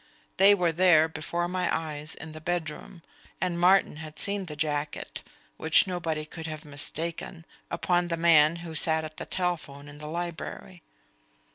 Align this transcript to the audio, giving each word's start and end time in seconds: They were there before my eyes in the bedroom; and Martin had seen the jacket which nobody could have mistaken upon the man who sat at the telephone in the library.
They 0.37 0.55
were 0.55 0.71
there 0.71 1.07
before 1.07 1.47
my 1.47 1.69
eyes 1.71 2.15
in 2.15 2.31
the 2.31 2.41
bedroom; 2.41 3.03
and 3.39 3.59
Martin 3.59 3.97
had 3.97 4.17
seen 4.17 4.45
the 4.47 4.55
jacket 4.55 5.21
which 5.57 5.85
nobody 5.85 6.25
could 6.25 6.47
have 6.47 6.65
mistaken 6.65 7.45
upon 7.69 8.07
the 8.07 8.17
man 8.17 8.55
who 8.65 8.73
sat 8.73 9.03
at 9.03 9.17
the 9.17 9.25
telephone 9.27 9.87
in 9.87 9.99
the 9.99 10.07
library. 10.07 10.81